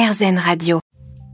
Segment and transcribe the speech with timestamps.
[0.00, 0.78] Radio.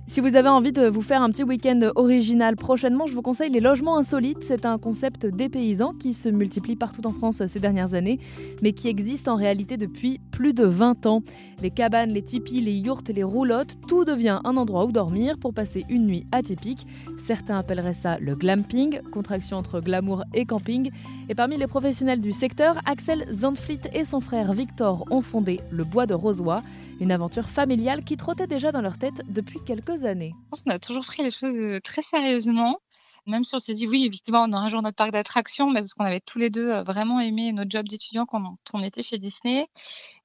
[0.06, 3.50] Si vous avez envie de vous faire un petit week-end original prochainement, je vous conseille
[3.50, 4.42] les logements insolites.
[4.46, 8.18] C'est un concept dépaysant qui se multiplie partout en France ces dernières années,
[8.62, 11.22] mais qui existe en réalité depuis plus de 20 ans.
[11.64, 15.38] Les cabanes, les tipis, les yurts et les roulottes, tout devient un endroit où dormir
[15.38, 16.86] pour passer une nuit atypique.
[17.16, 20.90] Certains appelleraient ça le glamping, contraction entre glamour et camping.
[21.30, 25.84] Et parmi les professionnels du secteur, Axel Zandfleet et son frère Victor ont fondé le
[25.84, 26.60] Bois de Rosoy,
[27.00, 30.34] une aventure familiale qui trottait déjà dans leur tête depuis quelques années.
[30.66, 32.78] On a toujours pris les choses euh, très sérieusement.
[33.26, 35.80] Même si on s'est dit oui, effectivement, on aura un jour notre parc d'attractions, mais
[35.80, 39.02] parce qu'on avait tous les deux euh, vraiment aimé notre job d'étudiant quand on était
[39.02, 39.66] chez Disney.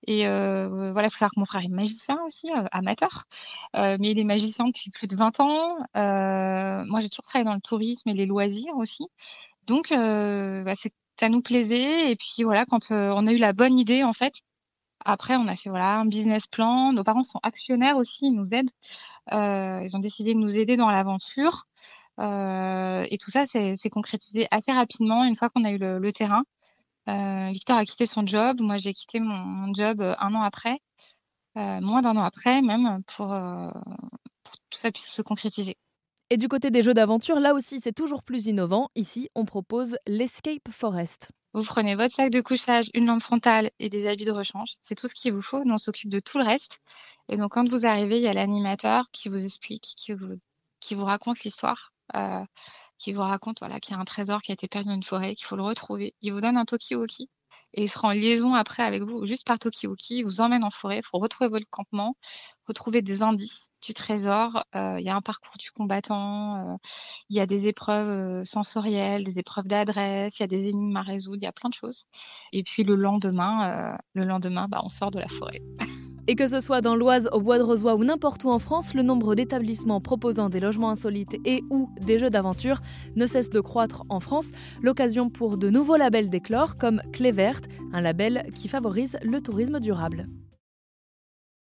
[0.08, 3.26] Et euh, voilà, il faut savoir que mon frère est magicien aussi, amateur,
[3.76, 5.78] mais il est magicien depuis plus de 20 ans.
[5.96, 9.08] moi, j'ai toujours travaillé dans le tourisme et les loisirs aussi.
[9.68, 10.74] Donc, bah,
[11.20, 12.12] ça nous plaisait.
[12.12, 14.34] Et puis voilà, quand on a eu la bonne idée, en fait,
[15.06, 16.92] après, on a fait voilà un business plan.
[16.94, 18.72] Nos parents sont actionnaires aussi, ils nous aident.
[19.32, 21.68] Euh, ils ont décidé de nous aider dans l'aventure.
[22.20, 26.44] Euh, et tout ça, c'est concrétisé assez rapidement une fois qu'on a eu le, terrain.
[27.08, 28.62] Euh, Victor a quitté son job.
[28.62, 30.80] Moi, j'ai quitté mon, job un an après,
[31.56, 35.78] moins d'un an après même, pour, pour que tout ça puisse se concrétiser.
[36.32, 38.90] Et du côté des jeux d'aventure, là aussi, c'est toujours plus innovant.
[38.96, 41.32] Ici, on propose l'Escape Forest.
[41.54, 44.70] Vous prenez votre sac de couchage, une lampe frontale et des habits de rechange.
[44.84, 45.64] C'est tout ce qu'il vous faut.
[45.64, 46.80] Nous, on s'occupe de tout le reste.
[47.30, 50.40] Et donc, quand vous arrivez, il y a l'animateur qui vous explique, qui vous,
[50.80, 51.99] qui vous raconte l'histoire, euh,
[53.00, 55.04] qui vous raconte voilà, qu'il y a un trésor qui a été perdu dans une
[55.04, 56.16] forêt, qu'il faut le retrouver.
[56.22, 57.30] Il vous donne un Tokiwoki
[57.74, 60.20] et il sera en liaison après avec vous, juste par Tokiwoki.
[60.20, 60.98] Il vous emmène en forêt.
[60.98, 62.16] Il faut retrouver votre campement,
[62.68, 64.66] retrouver des indices du trésor.
[64.76, 66.74] Euh, il y a un parcours du combattant.
[66.74, 66.78] Euh,
[67.30, 70.40] il y a des épreuves sensorielles, des épreuves d'adresse.
[70.40, 71.38] Il y a des énigmes à résoudre.
[71.42, 72.06] Il y a plein de choses.
[72.54, 75.62] Et puis le lendemain, le lendemain, bah, on sort de la forêt.
[76.30, 78.94] Et que ce soit dans l'Oise, au Bois de Rosoy ou n'importe où en France,
[78.94, 82.84] le nombre d'établissements proposant des logements insolites et ou des jeux d'aventure
[83.16, 84.52] ne cesse de croître en France.
[84.84, 89.80] L'occasion pour de nouveaux labels d'éclore comme Clé Verte, un label qui favorise le tourisme
[89.80, 90.28] durable.